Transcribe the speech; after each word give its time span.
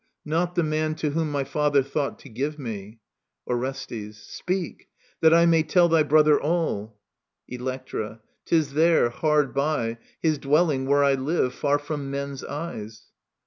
Not 0.25 0.55
the 0.55 0.63
man 0.63 0.95
to 0.95 1.11
whom 1.11 1.31
My 1.31 1.43
father 1.43 1.83
thought 1.83 2.17
to 2.21 2.27
give 2.29 2.57
me. 2.57 3.01
Orsstss. 3.47 4.15
Speak; 4.15 4.87
that 5.19 5.31
I 5.31 5.45
May 5.45 5.61
tell 5.61 5.87
thy 5.89 6.01
brother 6.01 6.41
all. 6.41 6.99
Electra. 7.47 8.21
*Tis 8.43 8.73
there, 8.73 9.09
hard 9.11 9.53
by. 9.53 9.99
His 10.19 10.39
dwelling, 10.39 10.87
where 10.87 11.03
I 11.03 11.13
live, 11.13 11.53
far 11.53 11.77
from 11.77 12.09
men's 12.09 12.43
eyes. 12.43 13.11